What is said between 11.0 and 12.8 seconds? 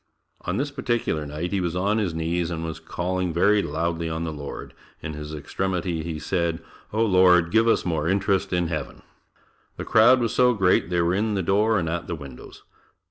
were in the door and at the windows.